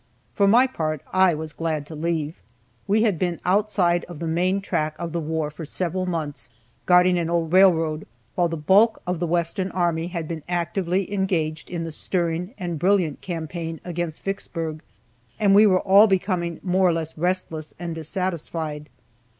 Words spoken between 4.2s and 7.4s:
main track of the war for several months, guarding an